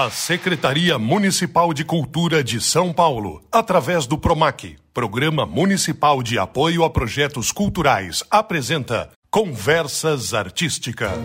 [0.00, 6.84] A Secretaria Municipal de Cultura de São Paulo, através do PROMAC, Programa Municipal de Apoio
[6.84, 11.18] a Projetos Culturais, apresenta Conversas Artísticas.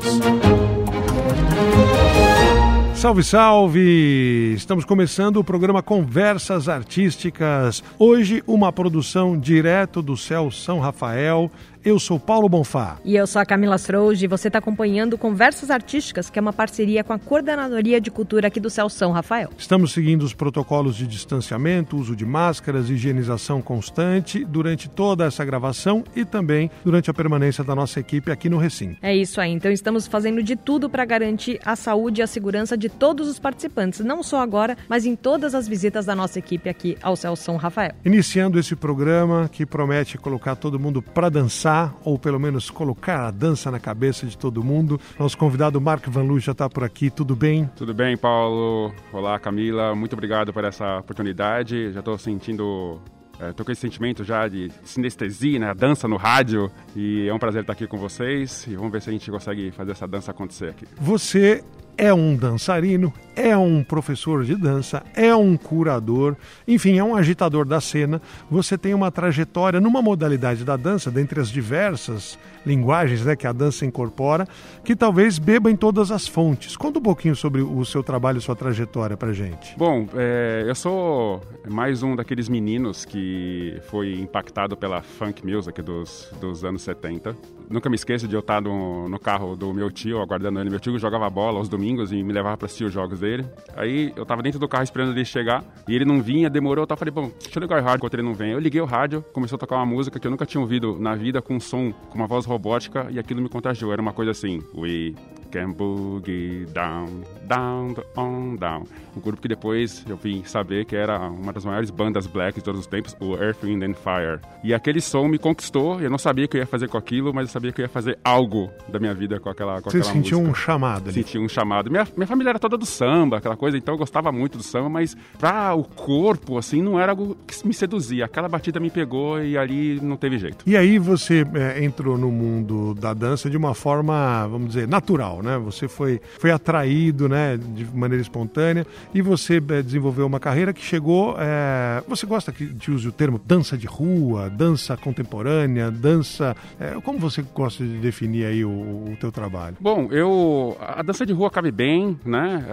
[2.95, 4.53] Salve, salve!
[4.55, 7.83] Estamos começando o programa Conversas Artísticas.
[7.99, 11.51] Hoje, uma produção direto do céu São Rafael,
[11.85, 12.97] eu sou Paulo Bonfá.
[13.03, 14.25] E eu sou a Camila Strouge.
[14.25, 18.47] E você está acompanhando Conversas Artísticas, que é uma parceria com a Coordenadoria de Cultura
[18.47, 19.49] aqui do Céu São Rafael.
[19.57, 26.03] Estamos seguindo os protocolos de distanciamento, uso de máscaras, higienização constante durante toda essa gravação
[26.15, 28.97] e também durante a permanência da nossa equipe aqui no recinto.
[29.01, 29.51] É isso aí.
[29.51, 33.39] Então estamos fazendo de tudo para garantir a saúde e a segurança de todos os
[33.39, 37.35] participantes, não só agora, mas em todas as visitas da nossa equipe aqui ao Céu
[37.35, 37.93] São Rafael.
[38.05, 43.27] Iniciando esse programa que promete colocar todo mundo para dançar dançar, ou pelo menos colocar
[43.27, 44.99] a dança na cabeça de todo mundo.
[45.17, 47.69] Nosso convidado Mark Van Lu já está por aqui, tudo bem?
[47.75, 48.93] Tudo bem, Paulo.
[49.11, 49.95] Olá, Camila.
[49.95, 51.91] Muito obrigado por essa oportunidade.
[51.91, 53.01] Já estou sentindo
[53.33, 55.69] Estou é, com esse sentimento já de sinestesia, né?
[55.69, 56.71] A dança no rádio.
[56.95, 58.65] E é um prazer estar aqui com vocês.
[58.67, 60.85] E vamos ver se a gente consegue fazer essa dança acontecer aqui.
[61.01, 61.63] Você
[61.97, 66.35] é um dançarino, é um professor de dança, é um curador,
[66.67, 68.21] enfim, é um agitador da cena.
[68.49, 73.51] Você tem uma trajetória numa modalidade da dança, dentre as diversas linguagens né, que a
[73.51, 74.47] dança incorpora,
[74.83, 76.77] que talvez beba em todas as fontes.
[76.77, 79.77] Conta um pouquinho sobre o seu trabalho sua trajetória para gente.
[79.77, 86.31] Bom, é, eu sou mais um daqueles meninos que foi impactado pela funk music dos,
[86.39, 87.35] dos anos 70.
[87.69, 90.69] Nunca me esqueço de eu estar no, no carro do meu tio, aguardando ele.
[90.69, 93.45] Meu tio jogava bola aos domingos e me levava para assistir os jogos dele.
[93.75, 96.85] Aí eu tava dentro do carro esperando ele chegar e ele não vinha, demorou.
[96.89, 98.51] Eu falei, bom, deixa eu ligar o rádio enquanto ele não vem.
[98.51, 101.15] Eu liguei o rádio, começou a tocar uma música que eu nunca tinha ouvido na
[101.15, 103.91] vida com um som, com uma voz robótica e aquilo me contagiou.
[103.91, 105.15] Era uma coisa assim: We
[105.53, 108.83] can boogie down, down, on, down.
[109.15, 112.63] Um grupo que depois eu vim saber que era uma das maiores bandas black de
[112.63, 114.39] todos os tempos, o Earth, Wind and Fire.
[114.63, 116.01] E aquele som me conquistou.
[116.01, 117.85] Eu não sabia o que eu ia fazer com aquilo, mas eu sabia que eu
[117.85, 120.51] ia fazer algo da minha vida com aquela, com Você aquela sentiu música.
[120.51, 121.13] um chamado ali?
[121.13, 121.91] Senti um chamado.
[121.91, 124.89] Minha, minha família era toda do samba, aquela coisa, então eu gostava muito do samba,
[124.89, 128.25] mas pra o corpo, assim, não era algo que me seduzia.
[128.25, 130.63] Aquela batida me pegou e ali não teve jeito.
[130.65, 135.42] E aí você é, entrou no mundo da dança de uma forma, vamos dizer, natural,
[135.43, 135.57] né?
[135.59, 140.81] Você foi, foi atraído, né, de maneira espontânea e você é, desenvolveu uma carreira que
[140.81, 141.35] chegou.
[141.37, 142.01] É...
[142.07, 146.55] Você gosta que te use o termo dança de rua, dança contemporânea, dança.
[146.79, 149.77] É, como você gosta de definir aí o, o teu trabalho?
[149.79, 152.65] Bom, eu a dança de rua cabe bem, né?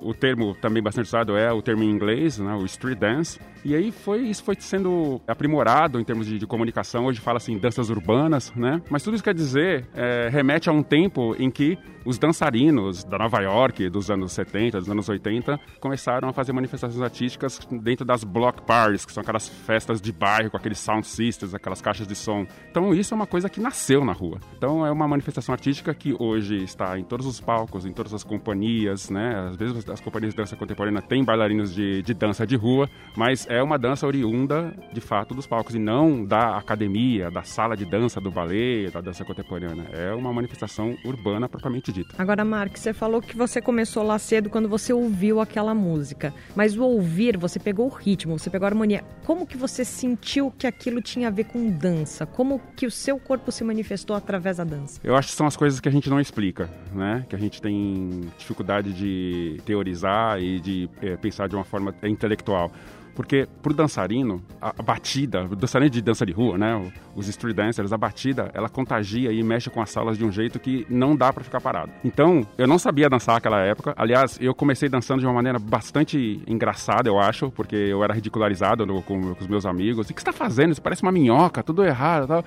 [0.00, 2.54] O termo também bastante usado é o termo em inglês, né?
[2.54, 3.40] O street dance.
[3.64, 7.06] E aí foi isso foi sendo aprimorado em termos de, de comunicação.
[7.06, 8.80] Hoje fala assim danças urbanas, né?
[8.90, 9.86] Mas tudo isso quer dizer
[10.30, 14.90] remete a um tempo em que os dançarinos da Nova York dos anos 70, dos
[14.90, 20.00] anos 80, começaram a fazer manifestações artísticas dentro das block parties, que são aquelas festas
[20.00, 22.46] de bairro com aqueles sound systems, aquelas caixas de som.
[22.70, 24.38] Então isso é uma coisa que nasceu na rua.
[24.56, 28.22] Então é uma manifestação artística que hoje está em todos os palcos, em todas as
[28.22, 29.48] companhias, né?
[29.50, 33.46] Às vezes as companhias de dança contemporânea têm bailarinos de, de dança de rua, mas
[33.48, 37.84] é uma dança oriunda, de fato, dos palcos e não da academia, da sala de
[37.84, 39.88] dança, do balé, da dança contemporânea.
[39.92, 42.14] É uma manifestação urbana propriamente dita.
[42.18, 46.34] Agora, Mark, você falou que você começou lá cedo quando você ouviu aquela música.
[46.54, 49.04] Mas o ouvir, você pegou o ritmo, você pegou a harmonia.
[49.24, 52.26] Como que você sentiu que aquilo tinha a ver com dança?
[52.26, 55.00] Como que o seu corpo se manifestou através da dança?
[55.02, 57.24] Eu acho que são as coisas que a gente não explica, né?
[57.28, 62.70] Que a gente tem dificuldade de teorizar e de é, pensar de uma forma intelectual.
[63.14, 66.92] Porque pro dançarino, a, a batida, o dançarino de dança de rua, né?
[67.14, 70.58] Os street dancers, a batida, ela contagia e mexe com as salas de um jeito
[70.58, 71.92] que não dá para ficar parado.
[72.04, 73.94] Então, eu não sabia dançar naquela época.
[73.96, 78.84] Aliás, eu comecei dançando de uma maneira bastante engraçada, eu acho, porque eu era ridicularizado
[78.84, 80.10] no, com, com, os meus amigos.
[80.10, 80.72] O que você tá fazendo?
[80.72, 82.44] Isso parece uma minhoca, tudo errado tal.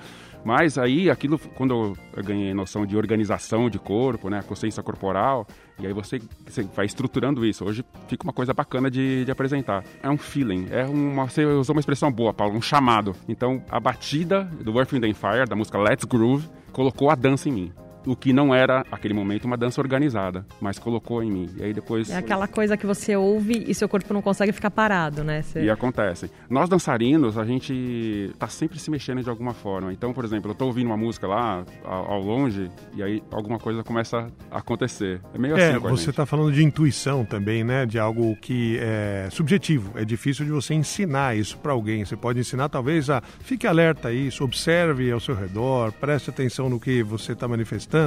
[0.48, 5.46] Mas aí, aquilo, quando eu ganhei noção de organização de corpo, né, consciência corporal,
[5.78, 7.66] e aí você, você vai estruturando isso.
[7.66, 9.84] Hoje fica uma coisa bacana de, de apresentar.
[10.02, 13.14] É um feeling, é uma, você usou uma expressão boa, Paulo, um chamado.
[13.28, 17.50] Então, a batida do Earth, Wind and Fire, da música Let's Groove, colocou a dança
[17.50, 17.72] em mim
[18.10, 21.50] o que não era, aquele momento, uma dança organizada, mas colocou em mim.
[21.56, 22.10] E aí depois...
[22.10, 25.42] É aquela coisa que você ouve e seu corpo não consegue ficar parado, né?
[25.42, 25.62] Você...
[25.62, 26.30] E acontece.
[26.48, 29.92] Nós dançarinos, a gente tá sempre se mexendo de alguma forma.
[29.92, 33.58] Então, por exemplo, eu tô ouvindo uma música lá, ao, ao longe, e aí alguma
[33.58, 35.20] coisa começa a acontecer.
[35.34, 36.10] É meio é, assim com a você gente.
[36.10, 37.84] está falando de intuição também, né?
[37.84, 39.92] De algo que é subjetivo.
[39.98, 42.04] É difícil de você ensinar isso para alguém.
[42.04, 46.68] Você pode ensinar, talvez, a fique alerta a isso, observe ao seu redor, preste atenção
[46.68, 47.97] no que você está manifestando,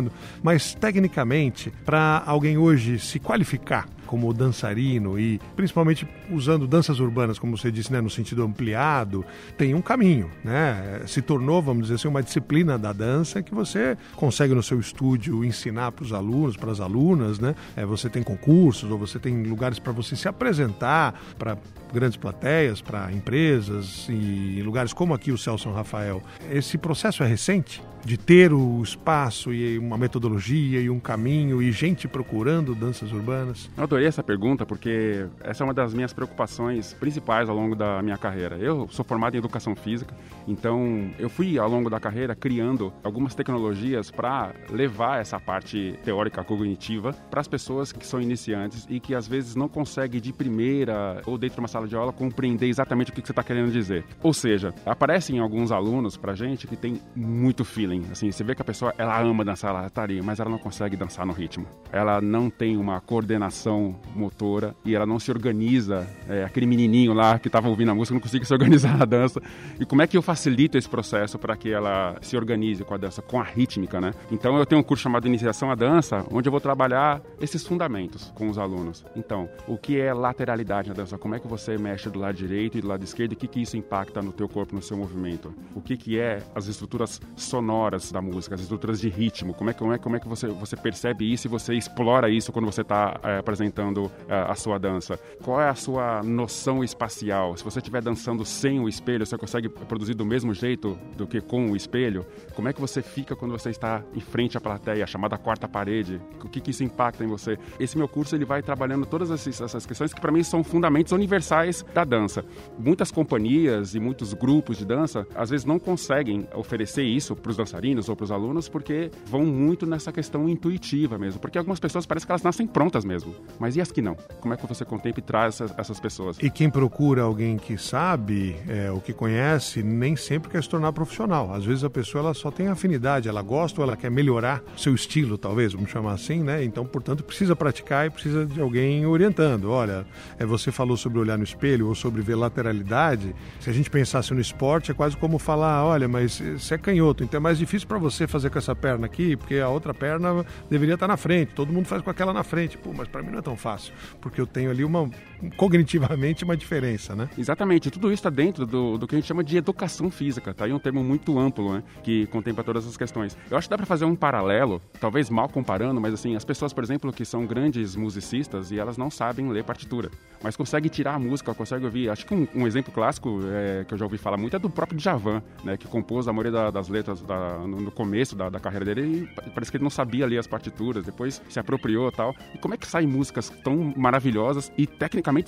[0.44, 7.58] mas tecnicamente, para alguém hoje se qualificar como dançarino e principalmente usando danças urbanas, como
[7.58, 9.24] você disse, né, no sentido ampliado,
[9.58, 11.02] tem um caminho, né?
[11.08, 15.46] Se tornou, vamos dizer assim, uma disciplina da dança que você consegue no seu estúdio
[15.46, 17.56] ensinar para os alunos, para as alunas, né?
[17.74, 21.58] É, você tem concursos ou você tem lugares para você se apresentar para
[21.92, 26.22] grandes plateias, para empresas e lugares como aqui o Celso Rafael.
[26.50, 27.82] Esse processo é recente?
[28.04, 33.70] de ter o espaço e uma metodologia e um caminho e gente procurando danças urbanas?
[33.78, 38.02] Eu adorei essa pergunta porque essa é uma das minhas preocupações principais ao longo da
[38.02, 38.58] minha carreira.
[38.58, 40.16] Eu sou formado em educação física,
[40.48, 46.44] então eu fui ao longo da carreira criando algumas tecnologias para levar essa parte teórica
[46.44, 51.22] cognitiva para as pessoas que são iniciantes e que às vezes não conseguem de primeira
[51.26, 54.06] ou dentro de uma sala de aula compreender exatamente o que você está querendo dizer.
[54.22, 58.06] Ou seja, aparecem alguns alunos para gente que tem muito feeling.
[58.12, 61.26] Assim, você vê que a pessoa ela ama dançar lataria, mas ela não consegue dançar
[61.26, 61.66] no ritmo.
[61.92, 66.08] Ela não tem uma coordenação motora e ela não se organiza.
[66.28, 69.42] É, aquele menininho lá que estava ouvindo a música não consegue se organizar na dança.
[69.80, 72.98] E como é que eu facilito esse processo para que ela se organize com a
[72.98, 74.14] dança, com a rítmica, né?
[74.32, 78.32] Então eu tenho um curso chamado Iniciação à Dança, onde eu vou trabalhar esses fundamentos
[78.36, 79.06] com os alunos.
[79.16, 81.18] Então, o que é lateralidade na dança?
[81.18, 83.34] Como é que você mexe do lado direito e do lado esquerdo?
[83.34, 85.54] O que, que isso impacta no teu corpo, no seu movimento?
[85.76, 88.12] O que, que é as estruturas sonoras?
[88.12, 89.54] da música, as estruturas de ritmo.
[89.54, 92.52] Como é, como é, como é que você, você percebe isso e você explora isso
[92.52, 95.20] quando você está é, apresentando é, a sua dança?
[95.44, 97.56] Qual é a sua noção espacial?
[97.58, 101.42] Se você estiver dançando sem o espelho, você consegue produzir do mesmo jeito do que
[101.42, 102.26] com o espelho?
[102.56, 106.22] Como é que você fica quando você está em frente à plateia, chamada quarta parede?
[106.44, 107.58] O que, que isso impacta em você?
[107.80, 111.61] Esse meu curso ele vai trabalhando todas essas questões que para mim são fundamentos universais
[111.94, 112.44] da dança.
[112.78, 117.58] Muitas companhias e muitos grupos de dança às vezes não conseguem oferecer isso para os
[117.58, 121.40] dançarinos ou para os alunos, porque vão muito nessa questão intuitiva mesmo.
[121.40, 123.36] Porque algumas pessoas parecem que elas nascem prontas mesmo.
[123.60, 124.16] Mas e as que não?
[124.40, 126.38] Como é que você contempla e traz essas, essas pessoas?
[126.42, 130.92] E quem procura alguém que sabe, é, o que conhece, nem sempre quer se tornar
[130.94, 131.54] profissional.
[131.54, 134.94] Às vezes a pessoa ela só tem afinidade, ela gosta ou ela quer melhorar seu
[134.94, 136.64] estilo, talvez, vamos chamar assim, né?
[136.64, 139.70] Então, portanto, precisa praticar e precisa de alguém orientando.
[139.70, 140.06] Olha,
[140.40, 143.36] é, você falou sobre olhar no espelho ou sobre ver lateralidade.
[143.60, 147.24] Se a gente pensasse no esporte, é quase como falar, olha, mas você é canhoto,
[147.24, 150.46] então é mais difícil para você fazer com essa perna aqui, porque a outra perna
[150.70, 151.54] deveria estar tá na frente.
[151.54, 152.78] Todo mundo faz com aquela na frente.
[152.78, 155.10] Pô, mas para mim não é tão fácil, porque eu tenho ali uma
[155.58, 157.30] cognitivamente uma diferença, né?
[157.38, 157.90] Exatamente.
[157.90, 160.66] Tudo isso está dentro do, do que a gente chama de educação física, tá?
[160.66, 161.84] aí um termo muito amplo, né?
[162.04, 163.38] Que contempla todas as questões.
[163.50, 166.74] Eu acho que dá para fazer um paralelo, talvez mal comparando, mas assim, as pessoas,
[166.74, 170.10] por exemplo, que são grandes musicistas e elas não sabem ler partitura,
[170.44, 172.10] mas conseguem tirar a música, conseguem ouvir.
[172.10, 174.70] Acho que um, um exemplo clássico é, que eu já ouvi falar muito é do
[174.70, 175.78] próprio Djavan, né?
[175.78, 179.30] Que compôs a maioria da, das letras da, no, no, começo da, da, carreira dele
[179.36, 182.36] e parece que ele não sabia ler as partituras, depois se apropriou e tal.
[182.54, 184.86] E como é que saem músicas tão maravilhosas e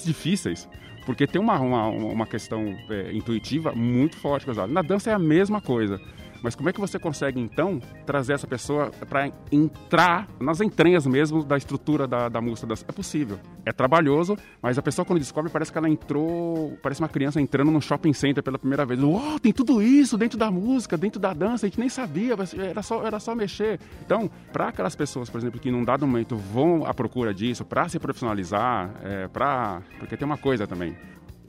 [0.06, 0.68] difíceis?
[1.06, 4.46] Porque tem uma, uma, uma questão é, intuitiva muito forte.
[4.70, 6.00] Na dança é a mesma coisa.
[6.44, 11.42] Mas como é que você consegue, então, trazer essa pessoa para entrar nas entranhas mesmo
[11.42, 12.68] da estrutura da, da música?
[12.86, 13.40] É possível.
[13.66, 16.78] É trabalhoso, mas a pessoa, quando descobre, parece que ela entrou.
[16.84, 19.02] Parece uma criança entrando num shopping center pela primeira vez.
[19.02, 22.82] Uau, tem tudo isso dentro da música, dentro da dança, a gente nem sabia, era
[22.84, 23.80] só, era só mexer.
[24.06, 27.88] Então, para aquelas pessoas, por exemplo, que num dado momento vão à procura disso, para
[27.88, 29.82] se profissionalizar, é, para.
[29.98, 30.94] Porque tem uma coisa também: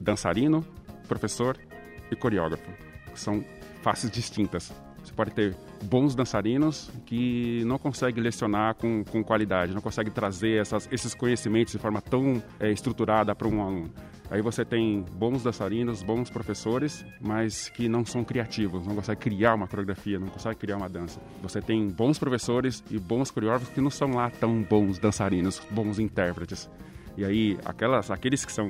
[0.01, 0.65] dançarino,
[1.09, 1.59] professor
[2.13, 2.71] e coreógrafo.
[3.17, 3.45] São
[3.83, 4.73] faces distintas.
[5.05, 10.61] Você pode ter bons dançarinos que não conseguem lecionar com, com qualidade, não conseguem trazer
[10.61, 13.93] essas, esses conhecimentos de forma tão é, estruturada para um aluno.
[14.31, 19.55] Aí você tem bons dançarinos, bons professores, mas que não são criativos, não conseguem criar
[19.55, 21.21] uma coreografia, não conseguem criar uma dança.
[21.43, 25.99] Você tem bons professores e bons coreógrafos que não são lá tão bons dançarinos, bons
[25.99, 26.71] intérpretes.
[27.17, 28.69] E aí, aquelas, aqueles que são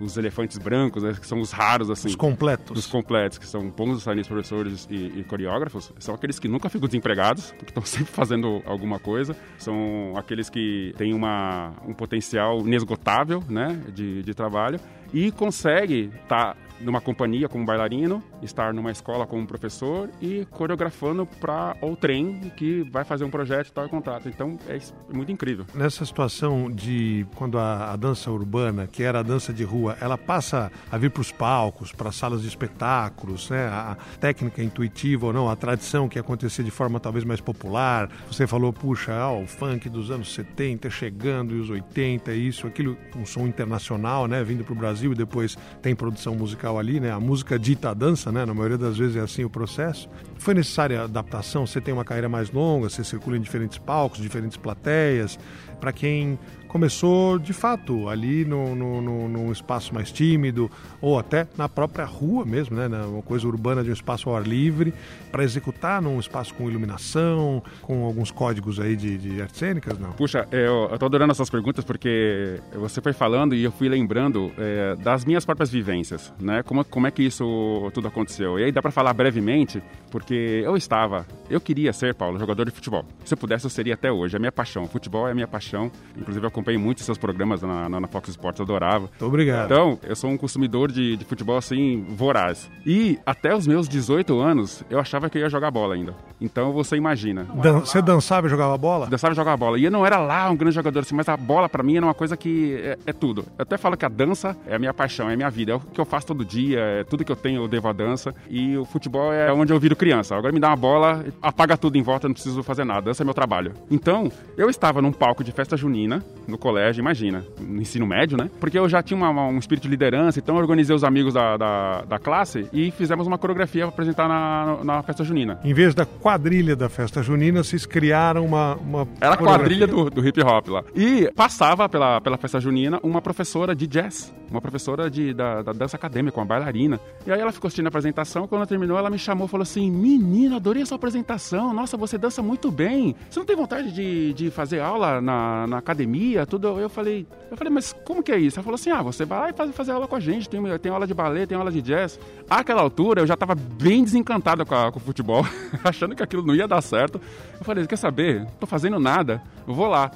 [0.00, 2.08] os elefantes brancos, né, que são os raros, assim.
[2.08, 2.78] Os completos.
[2.78, 6.88] Os completos, que são bons dançarinos, professores e, e, coreógrafos, são aqueles que nunca ficam
[6.88, 9.36] desempregados, porque estão sempre fazendo alguma coisa.
[9.58, 14.80] São aqueles que têm uma, um potencial inesgotável, né, de, de trabalho
[15.12, 21.26] e consegue estar tá numa companhia como bailarino, estar numa escola como professor e coreografando
[21.26, 24.28] para o trem que vai fazer um projeto e tal contrato.
[24.28, 24.78] Então é
[25.12, 25.64] muito incrível.
[25.74, 30.18] Nessa situação de quando a, a dança urbana, que era a dança de rua, ela
[30.18, 33.66] passa a vir para os palcos, para salas de espetáculos, né?
[33.66, 38.10] A técnica intuitiva ou não, a tradição que acontecia de forma talvez mais popular.
[38.26, 42.96] Você falou, puxa, ó, o funk dos anos 70 chegando e os 80, isso, aquilo,
[43.16, 44.42] um som internacional, né?
[44.42, 47.10] Vindo para o Brasil e depois tem produção musical ali, né?
[47.10, 48.44] A música dita a dança, né?
[48.44, 50.08] Na maioria das vezes é assim o processo.
[50.38, 51.66] Foi necessária adaptação?
[51.66, 55.38] Você tem uma carreira mais longa, você circula em diferentes palcos, diferentes plateias.
[55.80, 56.38] Para quem
[56.74, 60.68] começou de fato ali no, no, no, num espaço mais tímido
[61.00, 62.88] ou até na própria rua mesmo, né?
[63.06, 64.92] Uma coisa urbana de um espaço ao ar livre,
[65.30, 70.10] para executar num espaço com iluminação, com alguns códigos aí de, de artes cênicas, não?
[70.14, 74.50] Puxa, eu, eu tô adorando essas perguntas porque você foi falando e eu fui lembrando
[74.58, 76.64] é, das minhas próprias vivências, né?
[76.64, 78.58] Como, como é que isso tudo aconteceu?
[78.58, 82.72] E aí dá para falar brevemente, porque eu estava, eu queria ser, Paulo, jogador de
[82.72, 83.04] futebol.
[83.24, 84.34] Se eu pudesse, eu seria até hoje.
[84.34, 84.88] É a minha paixão.
[84.88, 85.88] Futebol é a minha paixão.
[86.16, 89.00] Inclusive, eu acompanhei muitos seus programas na, na, na Fox Sports, adorava.
[89.00, 89.66] Muito obrigado.
[89.66, 92.70] Então, eu sou um consumidor de, de futebol, assim, voraz.
[92.86, 96.14] E até os meus 18 anos, eu achava que eu ia jogar bola ainda.
[96.40, 97.46] Então, você imagina.
[97.62, 99.06] Dan você dançava e jogava bola?
[99.06, 99.78] Dançava e jogava bola.
[99.78, 102.06] E eu não era lá um grande jogador, assim, mas a bola, para mim, era
[102.06, 103.44] uma coisa que é, é, tudo.
[103.58, 105.72] Eu até falo que a dança é a minha paixão, é a minha vida.
[105.72, 107.92] É o que eu faço todo dia, é tudo que eu tenho eu devo à
[107.92, 108.34] dança.
[108.48, 110.34] E o futebol é onde eu viro criança.
[110.34, 113.02] Agora me dá uma bola, apaga tudo em volta, não preciso fazer nada.
[113.02, 113.72] Dança é meu trabalho.
[113.90, 116.22] Então, eu estava num palco de festa junina,
[116.54, 118.48] no colégio, imagina, no ensino médio, né?
[118.60, 121.56] Porque eu já tinha uma, um espírito de liderança, então eu organizei os amigos da,
[121.56, 125.58] da, da classe e fizemos uma coreografia para apresentar na, na festa junina.
[125.64, 128.76] Em vez da quadrilha da festa junina, vocês criaram uma.
[128.76, 130.84] uma Era a quadrilha do, do hip hop lá.
[130.94, 135.72] E passava pela, pela festa junina uma professora de jazz, uma professora de, da, da
[135.72, 137.00] dança acadêmica, uma bailarina.
[137.26, 139.62] E aí ela ficou assistindo a apresentação, quando ela terminou, ela me chamou e falou
[139.62, 143.16] assim: Menina, adorei a sua apresentação, nossa, você dança muito bem.
[143.28, 146.43] Você não tem vontade de, de fazer aula na, na academia?
[146.46, 146.78] Tudo.
[146.78, 148.58] Eu falei, eu falei, mas como que é isso?
[148.58, 151.06] Ela falou assim: ah, você vai fazer, fazer aula com a gente, tem, tem aula
[151.06, 152.18] de balé, tem aula de jazz.
[152.48, 155.46] Àquela altura eu já estava bem desencantado com, com o futebol,
[155.84, 157.20] achando que aquilo não ia dar certo.
[157.58, 158.46] Eu falei, quer saber?
[158.60, 160.10] Tô fazendo nada, vou lá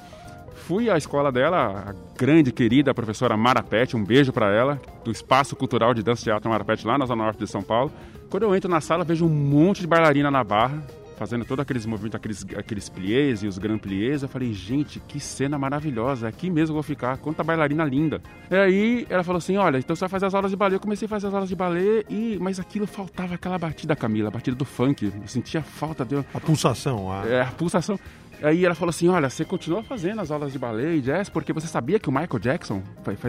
[0.69, 5.09] fui à escola dela, a grande querida professora Mara Pet, um beijo para ela, do
[5.09, 7.91] Espaço Cultural de Dança e Teatro Mara Pet, lá na Zona Norte de São Paulo.
[8.29, 10.83] Quando eu entro na sala, vejo um monte de bailarina na barra,
[11.19, 14.23] fazendo todos aqueles movimentos, aqueles, aqueles pliés e os grand pliés.
[14.23, 18.21] Eu falei, gente, que cena maravilhosa, aqui mesmo eu vou ficar, quanta bailarina linda.
[18.49, 20.75] E aí ela falou assim, olha, então você vai fazer as aulas de balé.
[20.75, 24.29] Eu comecei a fazer as aulas de balé, e mas aquilo faltava aquela batida, Camila,
[24.29, 25.05] a batida do funk.
[25.05, 26.15] Eu sentia falta de...
[26.33, 27.11] A pulsação.
[27.11, 27.27] A...
[27.27, 27.99] É, a pulsação.
[28.41, 31.51] Aí ela falou assim: Olha, você continua fazendo as aulas de balé e jazz porque
[31.51, 32.81] você sabia que o Michael Jackson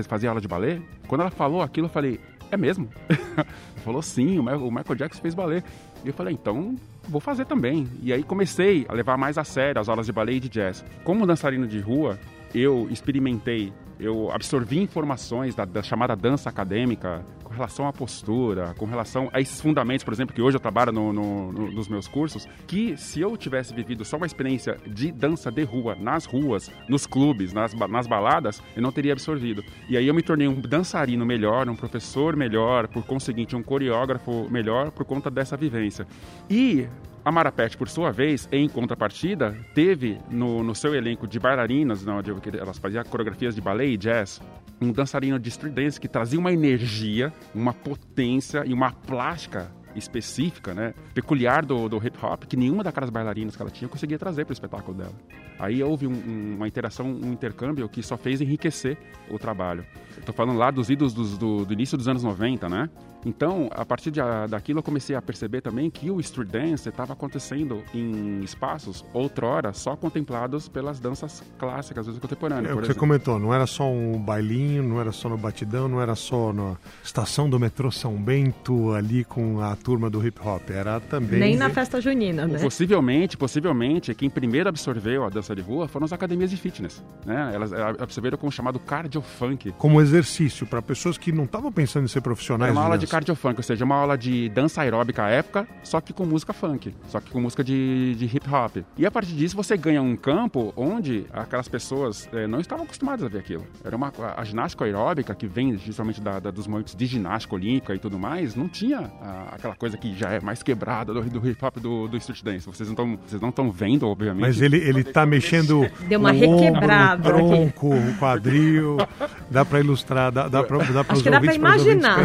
[0.08, 0.80] fazia aula de balé?
[1.08, 2.88] Quando ela falou aquilo, eu falei: É mesmo?
[3.36, 3.46] ela
[3.84, 5.64] falou: Sim, o Michael Jackson fez balé.
[6.04, 6.76] E eu falei: Então
[7.10, 7.88] vou fazer também.
[8.02, 10.84] E aí comecei a levar mais a sério as aulas de balé e de jazz.
[11.04, 12.18] Como dançarino de rua,
[12.54, 18.86] eu experimentei eu absorvi informações da, da, chamada dança acadêmica com relação à postura, com
[18.86, 22.08] relação a esses fundamentos, por exemplo, que hoje eu trabalho no, no, no, nos meus
[22.08, 26.70] cursos, que se eu tivesse vivido só uma experiência de dança de rua, nas ruas,
[26.88, 29.64] nos clubes, nas, nas baladas, eu não teria absorvido.
[29.88, 34.48] E aí eu me tornei um dançarino melhor, um professor melhor, por conseguinte, um coreógrafo
[34.50, 36.06] melhor por conta dessa vivência.
[36.48, 36.88] E
[37.24, 42.22] a Marapet, por sua vez, em contrapartida, teve no, no seu elenco de bailarinas, não,
[42.22, 44.40] de, elas faziam coreografias de ballet e jazz,
[44.80, 50.72] um dançarino de street dance que trazia uma energia, uma potência e uma plástica específica,
[50.72, 54.44] né, peculiar do, do hip hop, que nenhuma daquelas bailarinas que ela tinha conseguia trazer
[54.44, 55.14] para o espetáculo dela.
[55.60, 58.96] Aí houve um, um, uma interação, um intercâmbio que só fez enriquecer
[59.30, 59.84] o trabalho.
[60.18, 62.88] Estou falando lá dos idos do, do, início dos anos 90, né?
[63.24, 67.12] Então, a partir de, daquilo, eu comecei a perceber também que o street dance estava
[67.12, 72.70] acontecendo em espaços, outrora, só contemplados pelas danças clássicas, danças contemporâneas.
[72.70, 75.86] É o que você comentou, não era só um bailinho, não era só no batidão,
[75.86, 80.40] não era só na estação do metrô São Bento, ali com a turma do hip
[80.42, 81.40] hop, era também...
[81.40, 82.58] Nem na festa junina, né?
[82.58, 87.50] Possivelmente, possivelmente, quem primeiro absorveu a dança de rua foram as academias de fitness, né?
[87.54, 89.72] Elas absorveram como chamado cardio funk.
[89.78, 92.70] Como exercício, para pessoas que não estavam pensando em ser profissionais.
[92.70, 95.66] É uma aula de cardio funk, ou seja, uma aula de dança aeróbica à época,
[95.82, 98.78] só que com música funk, só que com música de, de hip hop.
[98.96, 103.24] E a partir disso você ganha um campo onde aquelas pessoas é, não estavam acostumadas
[103.24, 103.66] a ver aquilo.
[103.84, 107.94] Era uma a ginástica aeróbica que vem justamente da, da, dos movimentos de ginástica olímpica
[107.94, 111.48] e tudo mais, não tinha a, aquela coisa que já é mais quebrada do, do
[111.48, 112.66] hip hop do, do street dance.
[112.66, 114.42] Vocês não estão vocês não estão vendo, obviamente.
[114.42, 118.98] Mas ele ele tá mexendo Deu uma requebrada ombro, o tronco, o quadril,
[119.50, 122.20] dá para ilustrar, dá, dá para dá para os ouvintes, dá pra imaginar.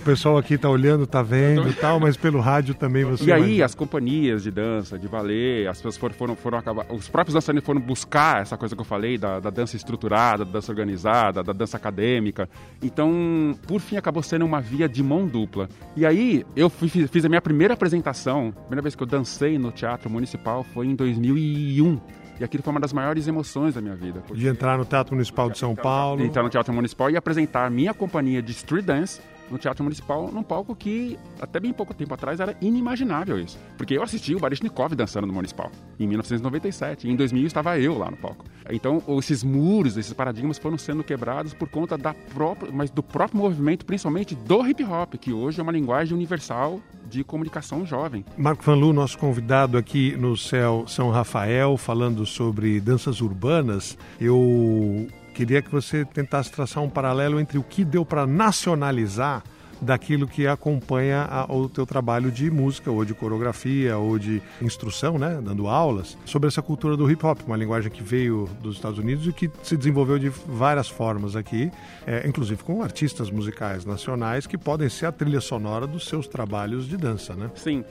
[0.00, 3.24] O pessoal aqui está olhando, está vendo e tal, mas pelo rádio também você.
[3.24, 6.86] E aí, as companhias de dança, de balé, as pessoas foram, foram, foram acabar.
[6.88, 10.52] Os próprios dançarinos foram buscar essa coisa que eu falei, da, da dança estruturada, da
[10.52, 12.48] dança organizada, da dança acadêmica.
[12.82, 15.68] Então, por fim, acabou sendo uma via de mão dupla.
[15.94, 19.58] E aí, eu fui, fiz a minha primeira apresentação, a primeira vez que eu dancei
[19.58, 22.00] no Teatro Municipal foi em 2001.
[22.40, 24.22] E aquilo foi uma das maiores emoções da minha vida.
[24.32, 26.24] De entrar no Teatro Municipal de São Paulo.
[26.24, 30.30] Entrar no Teatro Municipal e apresentar a minha companhia de street dance no Teatro Municipal,
[30.32, 33.58] num palco que até bem pouco tempo atrás era inimaginável isso.
[33.76, 37.98] Porque eu assisti o Baryshnikov dançando no Municipal em 1997 e em 2000 estava eu
[37.98, 38.44] lá no palco.
[38.70, 43.40] Então, esses muros, esses paradigmas foram sendo quebrados por conta da própria, mas do próprio
[43.40, 48.24] movimento, principalmente do hip hop, que hoje é uma linguagem universal de comunicação jovem.
[48.38, 53.98] Marco Fanlu, nosso convidado aqui no Céu São Rafael, falando sobre danças urbanas.
[54.20, 59.42] Eu queria que você tentasse traçar um paralelo entre o que deu para nacionalizar
[59.80, 65.18] daquilo que acompanha a, o teu trabalho de música, ou de coreografia, ou de instrução,
[65.18, 68.98] né, dando aulas, sobre essa cultura do hip hop, uma linguagem que veio dos Estados
[68.98, 71.70] Unidos e que se desenvolveu de várias formas aqui,
[72.06, 76.86] é, inclusive com artistas musicais nacionais que podem ser a trilha sonora dos seus trabalhos
[76.86, 77.50] de dança, né?
[77.54, 77.84] Sim.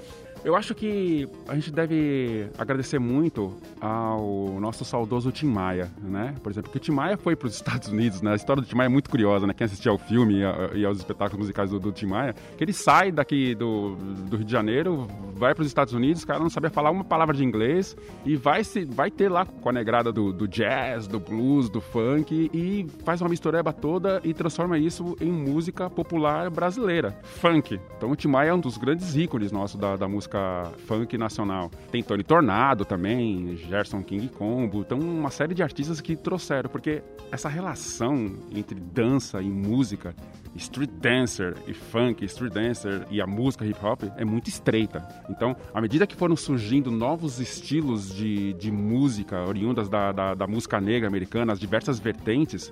[0.44, 6.34] Eu acho que a gente deve agradecer muito ao nosso saudoso Tim Maia, né?
[6.42, 8.32] Por exemplo, porque o Tim Maia foi para os Estados Unidos, né?
[8.32, 9.54] A história do Tim Maia é muito curiosa, né?
[9.54, 10.40] Quem assistiu ao filme
[10.74, 13.96] e aos espetáculos musicais do, do Tim Maia, que ele sai daqui do,
[14.30, 17.04] do Rio de Janeiro, vai para os Estados Unidos, o cara não sabia falar uma
[17.04, 21.06] palavra de inglês e vai, se, vai ter lá com a negrada do, do jazz,
[21.06, 26.50] do blues, do funk e faz uma mistureba toda e transforma isso em música popular
[26.50, 27.80] brasileira, funk.
[27.98, 31.18] Então o Tim Maia é um dos grandes ícones nossos da, da música música funk
[31.18, 31.72] nacional.
[31.92, 37.02] Tem Tony Tornado também, Gerson King Combo, então uma série de artistas que trouxeram, porque
[37.32, 40.16] essa relação entre dança e música,
[40.56, 45.08] street dancer e funk, street dancer e a música hip hop é muito estreita.
[45.30, 50.48] Então, à medida que foram surgindo novos estilos de, de música oriundas da, da, da
[50.48, 52.72] música negra americana, as diversas vertentes,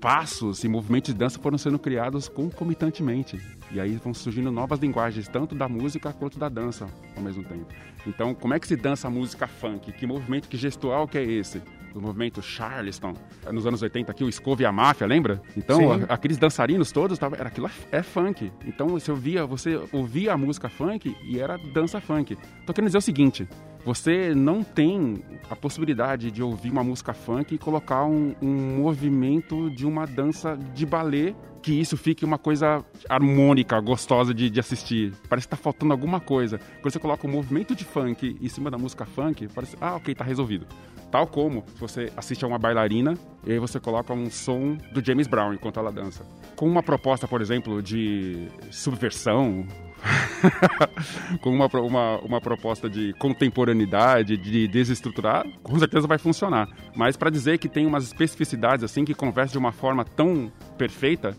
[0.00, 3.40] passos e movimentos de dança foram sendo criados concomitantemente.
[3.70, 6.86] E aí vão surgindo novas linguagens, tanto da música quanto da dança
[7.16, 7.66] ao mesmo tempo.
[8.06, 9.92] Então, como é que se dança a música funk?
[9.92, 11.60] Que movimento, que gestual que é esse?
[11.92, 13.14] do movimento Charleston,
[13.50, 15.40] nos anos 80 aqui, o Scove e a Máfia, lembra?
[15.56, 18.52] Então, a, aqueles dançarinos todos, tava, era aquilo é, é funk.
[18.66, 22.36] Então, você ouvia, você ouvia a música funk e era dança funk.
[22.66, 23.48] Tô querendo dizer o seguinte,
[23.88, 29.70] você não tem a possibilidade de ouvir uma música funk e colocar um, um movimento
[29.70, 35.14] de uma dança de balé que isso fique uma coisa harmônica, gostosa de, de assistir.
[35.26, 36.58] Parece que tá faltando alguma coisa.
[36.82, 40.14] Quando você coloca um movimento de funk em cima da música funk, parece, ah, ok,
[40.14, 40.66] tá resolvido.
[41.10, 43.14] Tal como você assiste a uma bailarina
[43.46, 46.26] e aí você coloca um som do James Brown enquanto ela dança.
[46.56, 49.66] Com uma proposta, por exemplo, de subversão,
[51.40, 56.68] com uma, uma, uma proposta de contemporaneidade, de desestruturar, com certeza vai funcionar.
[56.94, 61.36] Mas para dizer que tem umas especificidades assim que conversam de uma forma tão perfeita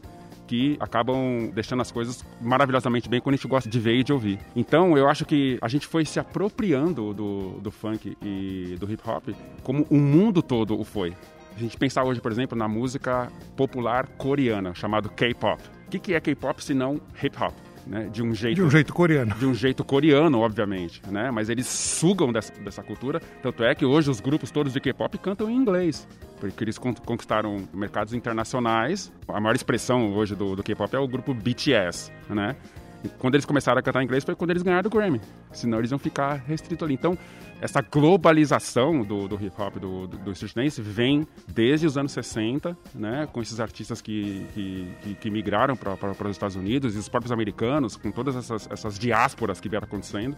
[0.50, 4.12] que acabam deixando as coisas maravilhosamente bem quando a gente gosta de ver e de
[4.12, 4.40] ouvir.
[4.56, 9.04] Então, eu acho que a gente foi se apropriando do, do funk e do hip
[9.08, 9.30] hop
[9.62, 11.16] como o mundo todo o foi.
[11.56, 15.62] A gente pensar hoje, por exemplo, na música popular coreana, chamado K-pop.
[15.86, 17.54] O que, que é K-pop se não hip hop?
[17.90, 21.50] Né, de um jeito de um jeito coreano de um jeito coreano obviamente né mas
[21.50, 25.50] eles sugam dessa, dessa cultura tanto é que hoje os grupos todos de K-pop cantam
[25.50, 26.08] em inglês
[26.40, 29.12] porque eles conquistaram mercados internacionais.
[29.28, 32.56] A maior expressão hoje do, do K-pop é o grupo BTS, né?
[33.18, 35.92] Quando eles começaram a cantar em inglês foi quando eles ganharam o Grammy, senão eles
[35.92, 36.94] iam ficar restritos ali.
[36.94, 37.18] Então,
[37.62, 42.12] essa globalização do, do hip hop, do, do, do street dance, vem desde os anos
[42.12, 47.00] 60, né, com esses artistas que, que, que, que migraram para os Estados Unidos e
[47.00, 50.36] os próprios americanos, com todas essas, essas diásporas que vieram acontecendo.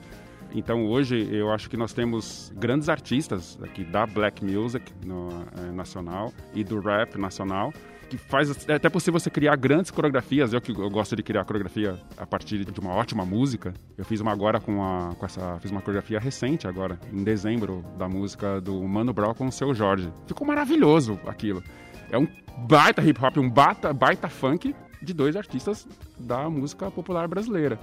[0.54, 5.72] Então hoje eu acho que nós temos grandes artistas aqui da black music no, é,
[5.72, 7.74] nacional e do rap nacional
[8.12, 10.52] que faz é até possível você criar grandes coreografias.
[10.52, 13.74] Eu que eu gosto de criar coreografia a partir de uma ótima música.
[13.98, 17.86] Eu fiz uma agora com, a, com essa fiz uma coreografia recente agora em dezembro
[17.98, 20.12] da música do Mano Brown com o seu Jorge.
[20.28, 21.64] Ficou maravilhoso aquilo.
[22.10, 22.28] É um
[22.68, 25.88] baita hip hop, um baita, baita funk de dois artistas
[26.20, 27.80] da música popular brasileira.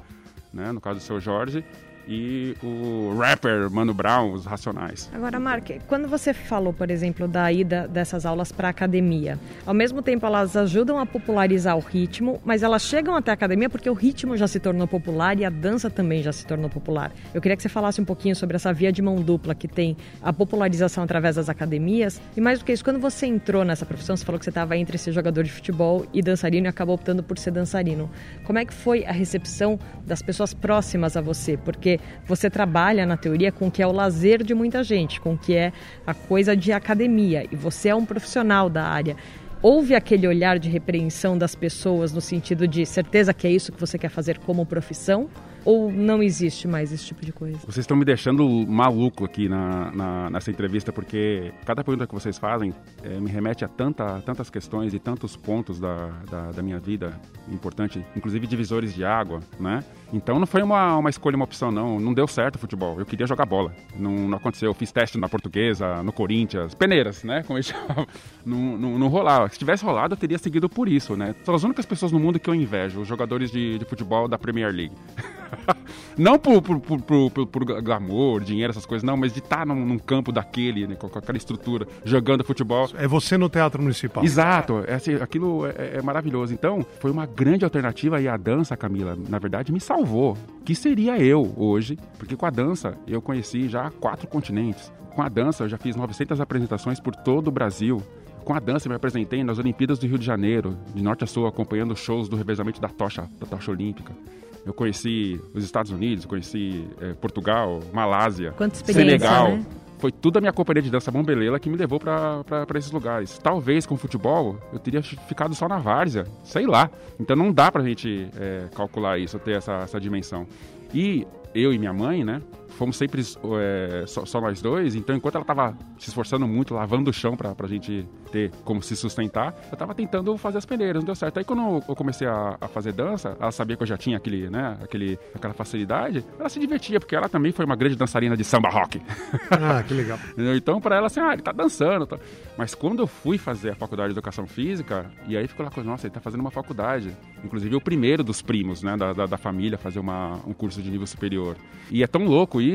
[0.52, 0.72] Né?
[0.72, 1.64] No caso do seu Jorge
[2.08, 5.10] e o rapper Mano Brown, os Racionais.
[5.12, 9.74] Agora, Mark, quando você falou, por exemplo, da ida dessas aulas para a academia, ao
[9.74, 13.90] mesmo tempo elas ajudam a popularizar o ritmo, mas elas chegam até a academia porque
[13.90, 17.12] o ritmo já se tornou popular e a dança também já se tornou popular.
[17.34, 19.94] Eu queria que você falasse um pouquinho sobre essa via de mão dupla que tem
[20.22, 24.16] a popularização através das academias e mais do que isso, quando você entrou nessa profissão,
[24.16, 27.22] você falou que você estava entre ser jogador de futebol e dançarino e acabou optando
[27.22, 28.10] por ser dançarino.
[28.44, 31.56] Como é que foi a recepção das pessoas próximas a você?
[31.56, 35.34] Porque você trabalha na teoria com o que é o lazer de muita gente, com
[35.34, 35.72] o que é
[36.06, 39.16] a coisa de academia, e você é um profissional da área.
[39.60, 43.80] Houve aquele olhar de repreensão das pessoas no sentido de certeza que é isso que
[43.80, 45.28] você quer fazer como profissão?
[45.64, 47.58] Ou não existe mais esse tipo de coisa?
[47.58, 52.38] Vocês estão me deixando maluco aqui na, na, nessa entrevista, porque cada pergunta que vocês
[52.38, 56.78] fazem é, me remete a tanta, tantas questões e tantos pontos da, da, da, minha
[56.78, 59.82] vida importante, inclusive divisores de água, né?
[60.12, 62.00] Então não foi uma, uma escolha, uma opção, não.
[62.00, 62.98] Não deu certo o futebol.
[62.98, 63.74] Eu queria jogar bola.
[63.96, 64.70] Não, não aconteceu.
[64.70, 67.42] Eu fiz teste na portuguesa, no Corinthians, peneiras, né?
[67.42, 68.06] Como eles chamam.
[68.44, 69.48] Não, não, não rolava.
[69.48, 71.34] Se tivesse rolado, eu teria seguido por isso, né?
[71.44, 74.38] São as únicas pessoas no mundo que eu invejo, os jogadores de, de futebol da
[74.38, 74.94] Premier League.
[76.18, 79.86] não por, por, por, por, por glamour, dinheiro, essas coisas, não, mas de estar num,
[79.86, 82.88] num campo daquele, né, com, aquela estrutura, jogando futebol.
[82.94, 84.24] É você no Teatro Municipal.
[84.24, 86.52] Exato, é, assim, aquilo é, é, maravilhoso.
[86.52, 90.36] Então, foi uma grande alternativa e a dança, Camila, na verdade, me salvou.
[90.64, 94.92] Que seria eu hoje, porque com a dança eu conheci já quatro continentes.
[95.14, 98.02] Com a dança eu já fiz 900 apresentações por todo o Brasil
[98.48, 101.46] com a dança me apresentei nas Olimpíadas do Rio de Janeiro, de norte a sul,
[101.46, 104.16] acompanhando shows do revezamento da tocha, da tocha olímpica.
[104.66, 109.56] Eu conheci os Estados Unidos, conheci é, Portugal, Malásia, Senegal.
[109.56, 109.66] Né?
[109.98, 112.44] Foi tudo a minha companhia de dança Bombelela que me levou para
[112.76, 113.38] esses lugares.
[113.38, 116.88] Talvez com futebol eu teria ficado só na várzea, sei lá.
[117.18, 120.46] Então não dá pra gente é, calcular isso, ter essa, essa dimensão.
[120.94, 122.40] E eu e minha mãe, né?
[122.78, 127.10] Fomos sempre é, só, só, nós dois, então enquanto ela estava se esforçando muito, lavando
[127.10, 131.02] o chão para a gente ter como se sustentar, eu estava tentando fazer as peneiras,
[131.02, 131.38] não deu certo.
[131.38, 134.48] Aí quando eu comecei a, a, fazer dança, ela sabia que eu já tinha aquele,
[134.48, 138.44] né, aquele, aquela facilidade, ela se divertia, porque ela também foi uma grande dançarina de
[138.44, 139.02] samba rock.
[139.50, 140.18] Ah, que legal.
[140.56, 142.06] então para ela assim, ah, ele tá dançando.
[142.06, 142.18] Tá.
[142.56, 145.82] Mas quando eu fui fazer a faculdade de educação física, e aí ficou lá com,
[145.82, 147.16] nossa, ele tá fazendo uma faculdade.
[147.42, 150.90] Inclusive o primeiro dos primos, né, da, da, da família fazer uma, um curso de
[150.90, 151.56] nível superior.
[151.90, 152.67] E é tão louco isso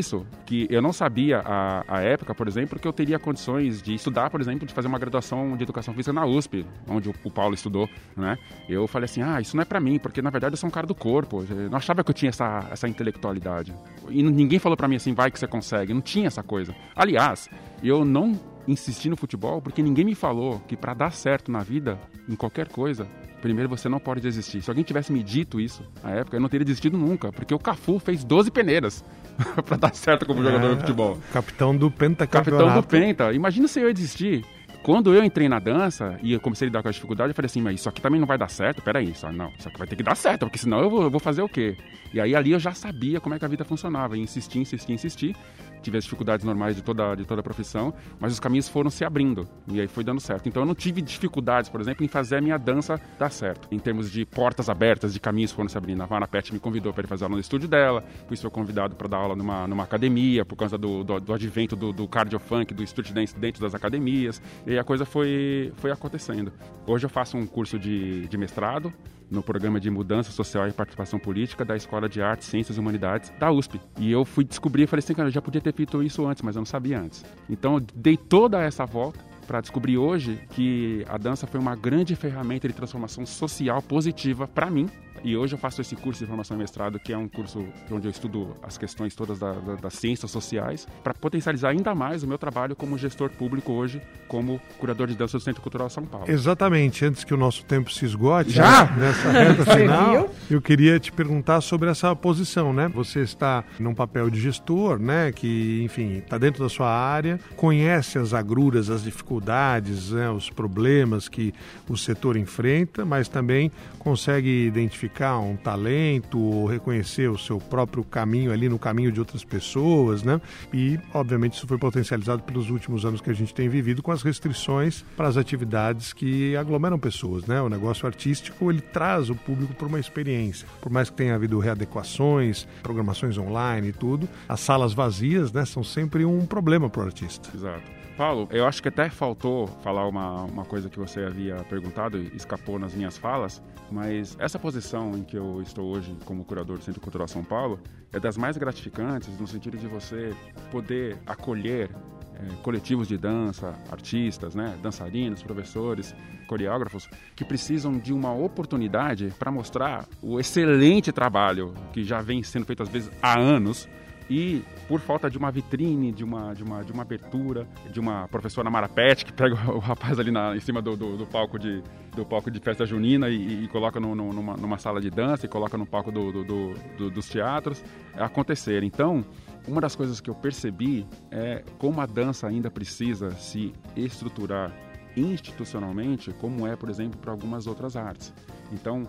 [0.46, 4.30] que eu não sabia a, a época, por exemplo, que eu teria condições de estudar,
[4.30, 7.54] por exemplo, de fazer uma graduação de educação física na USP, onde o, o Paulo
[7.54, 8.38] estudou, né?
[8.68, 10.72] Eu falei assim, ah, isso não é para mim, porque na verdade eu sou um
[10.72, 11.46] cara do corpo.
[11.50, 13.74] Eu não achava que eu tinha essa, essa intelectualidade.
[14.10, 15.94] E ninguém falou para mim assim, vai que você consegue.
[15.94, 16.76] Não tinha essa coisa.
[16.96, 17.50] Aliás,
[17.84, 22.00] eu não insisti no futebol porque ninguém me falou que para dar certo na vida,
[22.28, 23.08] em qualquer coisa,
[23.42, 24.62] primeiro você não pode desistir.
[24.62, 27.60] Se alguém tivesse me dito isso na época, eu não teria desistido nunca, porque o
[27.60, 29.04] Cafu fez 12 peneiras
[29.66, 31.18] para dar certo como é, jogador de futebol.
[31.32, 33.34] Capitão do Penta Capitão do Penta.
[33.34, 34.46] Imagina se eu ia desistir.
[34.84, 37.46] Quando eu entrei na dança e eu comecei a lidar com as dificuldades, eu falei
[37.46, 38.82] assim, mas isso aqui também não vai dar certo?
[38.82, 41.10] Peraí, só, não, isso aqui vai ter que dar certo, porque senão eu vou, eu
[41.10, 41.78] vou fazer o quê?
[42.14, 44.92] E aí ali eu já sabia como é que a vida funcionava, e insisti, insisti,
[44.92, 45.36] insisti
[45.84, 49.04] tive as dificuldades normais de toda, de toda a profissão, mas os caminhos foram se
[49.04, 50.48] abrindo e aí foi dando certo.
[50.48, 53.68] Então eu não tive dificuldades, por exemplo, em fazer a minha dança dar certo.
[53.72, 56.02] Em termos de portas abertas, de caminhos foram se abrindo.
[56.02, 59.08] A Vana Pet me convidou para fazer aula no estúdio dela, fui ser convidado para
[59.08, 62.74] dar aula numa, numa academia, por causa do, do, do advento do, do cardio funk,
[62.74, 66.52] do street dance dentro das academias, e a coisa foi, foi acontecendo.
[66.88, 68.94] Hoje eu faço um curso de, de mestrado,
[69.34, 73.34] no programa de mudança social e participação política da Escola de Artes, Ciências e Humanidades
[73.40, 73.82] da USP.
[74.00, 76.44] E eu fui descobrir e falei assim, cara, eu já podia ter feito isso antes,
[76.44, 77.26] mas eu não sabia antes.
[77.50, 82.16] Então eu dei toda essa volta para descobrir hoje que a dança foi uma grande
[82.16, 84.88] ferramenta de transformação social positiva para mim
[85.24, 88.08] e hoje eu faço esse curso de formação e mestrado, que é um curso onde
[88.08, 92.28] eu estudo as questões todas da, da, das ciências sociais, para potencializar ainda mais o
[92.28, 96.30] meu trabalho como gestor público hoje, como curador de dança do Centro Cultural São Paulo.
[96.30, 97.06] Exatamente.
[97.06, 101.12] Antes que o nosso tempo se esgote, já né, nessa reta final, eu queria te
[101.12, 102.90] perguntar sobre essa posição, né?
[102.90, 105.32] Você está num papel de gestor, né?
[105.32, 111.30] Que, enfim, está dentro da sua área, conhece as agruras, as dificuldades, né, os problemas
[111.30, 111.54] que
[111.88, 118.04] o setor enfrenta, mas também consegue identificar identificar um talento ou reconhecer o seu próprio
[118.04, 120.42] caminho ali no caminho de outras pessoas, né?
[120.74, 124.24] E, obviamente, isso foi potencializado pelos últimos anos que a gente tem vivido com as
[124.24, 127.62] restrições para as atividades que aglomeram pessoas, né?
[127.62, 130.68] O negócio artístico, ele traz o público para uma experiência.
[130.82, 135.84] Por mais que tenha havido readequações, programações online e tudo, as salas vazias, né, são
[135.84, 137.50] sempre um problema para o artista.
[137.54, 138.03] Exato.
[138.18, 142.36] Paulo, eu acho que até faltou falar uma, uma coisa que você havia perguntado e
[142.36, 146.84] escapou nas minhas falas, mas essa posição em que eu estou hoje como curador do
[146.84, 147.80] Centro Cultural São Paulo
[148.12, 150.32] é das mais gratificantes no sentido de você
[150.72, 151.90] poder acolher
[152.36, 156.16] é, coletivos de dança, artistas, né, dançarinos, professores,
[156.48, 162.66] coreógrafos, que precisam de uma oportunidade para mostrar o excelente trabalho que já vem sendo
[162.66, 163.88] feito às vezes há anos
[164.30, 168.28] e por falta de uma vitrine, de uma, de uma, de uma abertura, de uma
[168.28, 171.84] professora Marapete que pega o rapaz ali na, em cima do, do, do palco de
[172.16, 175.46] do palco de festa junina e, e coloca no, no, numa, numa, sala de dança
[175.46, 177.84] e coloca no palco do, do, dos teatros
[178.16, 178.84] acontecer.
[178.84, 179.26] Então,
[179.68, 184.72] uma das coisas que eu percebi é como a dança ainda precisa se estruturar
[185.16, 188.34] institucionalmente, como é, por exemplo, para algumas outras artes.
[188.72, 189.04] Então,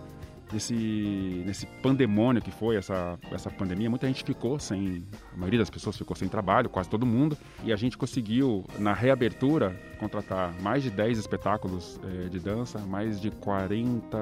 [0.51, 5.69] nesse, nesse pandemônio que foi essa, essa pandemia, muita gente ficou sem, a maioria das
[5.69, 10.83] pessoas ficou sem trabalho, quase todo mundo, e a gente conseguiu, na reabertura, contratar mais
[10.83, 14.17] de 10 espetáculos eh, de dança, mais de 40,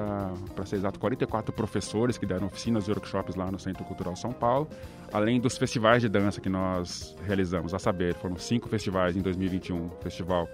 [0.54, 4.32] para ser exato, 44 professores que deram oficinas e workshops lá no Centro Cultural São
[4.32, 4.68] Paulo,
[5.12, 7.74] além dos festivais de dança que nós realizamos.
[7.74, 10.48] A saber, foram cinco festivais em 2021, festival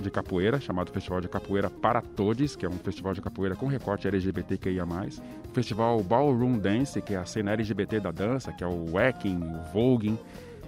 [0.00, 3.66] de capoeira, chamado Festival de Capoeira para Todos, que é um festival de capoeira com
[3.66, 4.84] recorte LGBTQIA+.
[4.84, 9.36] O Festival Ballroom Dance, que é a cena LGBT da dança, que é o wacking,
[9.36, 10.18] o voguing.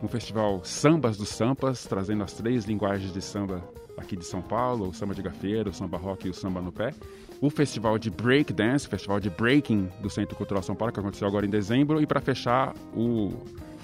[0.02, 3.62] Um festival Sambas dos Sampas, trazendo as três linguagens de samba
[3.96, 6.72] aqui de São Paulo, o samba de gafeiro, o samba rock e o samba no
[6.72, 6.92] pé.
[7.40, 11.26] O festival de break dance, festival de breaking do Centro Cultural São Paulo, que aconteceu
[11.26, 12.00] agora em dezembro.
[12.00, 13.32] E para fechar, o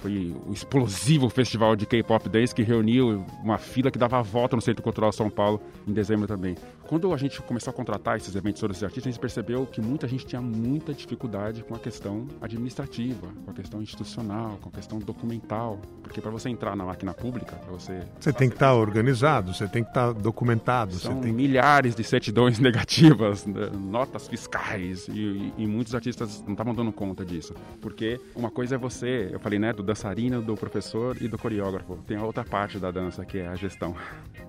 [0.01, 4.57] foi o explosivo festival de K-Pop Dance que reuniu uma fila que dava a volta
[4.57, 6.57] no Centro Cultural São Paulo em dezembro também.
[6.91, 9.81] Quando a gente começou a contratar esses eventos sobre esses artistas, a gente percebeu que
[9.81, 14.73] muita gente tinha muita dificuldade com a questão administrativa, com a questão institucional, com a
[14.73, 15.79] questão documental.
[16.03, 18.03] Porque para você entrar na máquina pública, para você.
[18.19, 20.95] Você tem que estar tá organizado, você tem que estar tá documentado.
[20.95, 21.33] São tem...
[21.33, 26.91] milhares de certidões negativas, né, notas fiscais, e, e, e muitos artistas não estavam dando
[26.91, 27.55] conta disso.
[27.81, 31.97] Porque uma coisa é você, eu falei, né, do dançarino, do professor e do coreógrafo.
[32.07, 33.95] Tem a outra parte da dança que é a gestão.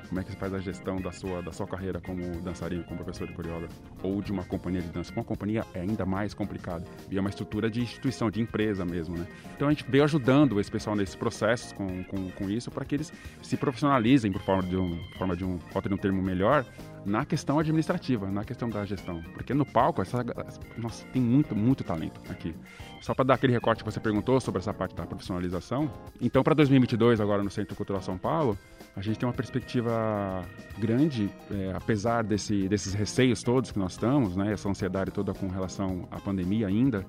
[0.07, 3.03] Como é que você faz a gestão da sua, da sua carreira como dançarino, como
[3.03, 3.73] professor de coreógrafo?
[4.03, 5.11] Ou de uma companhia de dança.
[5.11, 6.85] Com uma companhia é ainda mais complicado.
[7.09, 9.25] E é uma estrutura de instituição, de empresa mesmo, né?
[9.55, 12.95] Então a gente veio ajudando esse pessoal nesses processos com, com, com isso para que
[12.95, 16.65] eles se profissionalizem, por forma de um, forma de um, falta de um termo melhor,
[17.05, 19.23] na questão administrativa, na questão da gestão.
[19.33, 20.23] Porque no palco, essa,
[20.77, 22.53] nossa, tem muito, muito talento aqui.
[23.01, 25.91] Só para dar aquele recorte que você perguntou sobre essa parte da profissionalização.
[26.21, 28.57] Então, para 2022, agora no Centro Cultural São Paulo,
[28.95, 30.45] a gente tem uma perspectiva
[30.77, 35.47] grande, é, apesar desse, desses receios todos que nós estamos, né, essa ansiedade toda com
[35.47, 37.03] relação à pandemia ainda,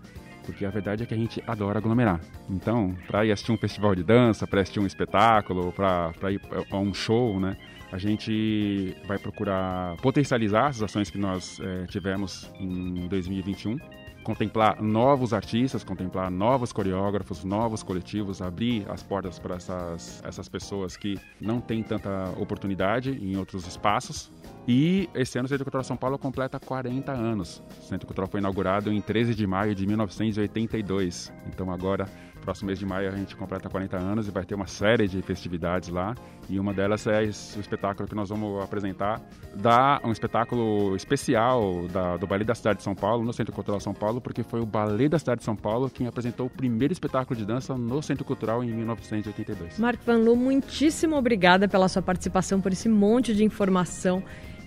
[0.47, 2.21] porque a verdade é que a gente adora aglomerar.
[2.49, 6.79] Então, para ir assistir um festival de dança, para assistir um espetáculo, para ir a
[6.79, 7.55] um show, né,
[7.93, 13.77] a gente vai procurar potencializar as ações que nós é, tivemos em 2021
[14.23, 20.97] contemplar novos artistas, contemplar novos coreógrafos, novos coletivos, abrir as portas para essas, essas pessoas
[20.97, 24.31] que não têm tanta oportunidade em outros espaços.
[24.67, 27.63] E esse ano o Centro Cultural São Paulo completa 40 anos.
[27.81, 31.33] O Centro Cultural foi inaugurado em 13 de maio de 1982.
[31.49, 32.09] Então agora
[32.43, 35.23] próximo mês de maio a gente completa 40 anos e vai ter uma série de
[35.23, 36.15] festividades lá.
[36.49, 39.21] E uma delas é esse, o espetáculo que nós vamos apresentar,
[39.55, 43.81] da, um espetáculo especial da, do Ballet da Cidade de São Paulo, no Centro Cultural
[43.81, 46.93] São Paulo, porque foi o Ballet da Cidade de São Paulo quem apresentou o primeiro
[46.93, 49.79] espetáculo de dança no Centro Cultural em 1982.
[49.79, 54.23] Marco Van Lu, muitíssimo obrigada pela sua participação, por esse monte de informação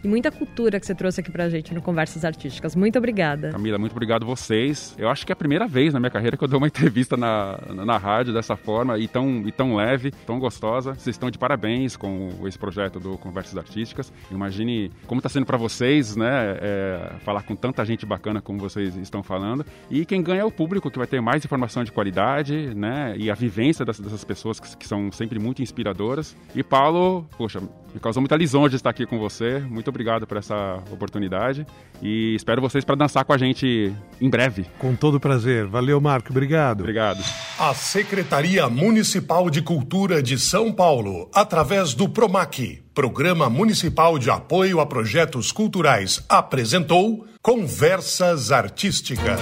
[0.05, 2.75] e muita cultura que você trouxe aqui pra gente no Conversas Artísticas.
[2.75, 3.49] Muito obrigada.
[3.49, 4.95] Camila, muito obrigado vocês.
[4.99, 7.17] Eu acho que é a primeira vez na minha carreira que eu dou uma entrevista
[7.17, 10.93] na, na, na rádio dessa forma e tão, e tão leve, tão gostosa.
[10.93, 14.13] Vocês estão de parabéns com esse projeto do Conversas Artísticas.
[14.29, 18.95] Imagine como está sendo para vocês, né, é, falar com tanta gente bacana como vocês
[18.97, 19.65] estão falando.
[19.89, 23.31] E quem ganha é o público, que vai ter mais informação de qualidade, né, e
[23.31, 26.37] a vivência dessas, dessas pessoas que, que são sempre muito inspiradoras.
[26.53, 27.59] E Paulo, poxa,
[27.95, 29.59] me causou muita lisonja estar aqui com você.
[29.59, 31.65] Muito obrigado por essa oportunidade
[32.01, 34.65] e espero vocês para dançar com a gente em breve.
[34.77, 35.65] Com todo prazer.
[35.65, 36.29] Valeu, Marco.
[36.29, 36.81] Obrigado.
[36.81, 37.23] Obrigado.
[37.57, 44.79] A Secretaria Municipal de Cultura de São Paulo, através do PROMAC, Programa Municipal de Apoio
[44.79, 49.39] a Projetos Culturais, apresentou Conversas Artísticas.